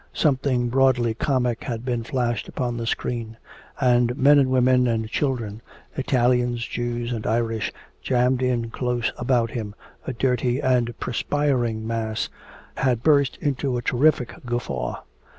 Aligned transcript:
Something 0.15 0.69
broadly 0.69 1.13
comic 1.13 1.65
had 1.65 1.85
been 1.85 2.03
flashed 2.03 2.47
upon 2.47 2.75
the 2.75 2.87
screen; 2.87 3.37
and 3.79 4.17
men 4.17 4.39
and 4.39 4.49
women 4.49 4.87
and 4.87 5.07
children, 5.07 5.61
Italians, 5.95 6.65
Jews 6.65 7.13
and 7.13 7.27
Irish, 7.27 7.71
jammed 8.01 8.41
in 8.41 8.71
close 8.71 9.13
about 9.15 9.51
him, 9.51 9.75
a 10.07 10.13
dirty 10.13 10.59
and 10.59 10.97
perspiring 10.99 11.85
mass, 11.85 12.29
had 12.77 13.03
burst 13.03 13.37
into 13.43 13.77
a 13.77 13.83
terrific 13.83 14.43
guffaw. 14.43 15.01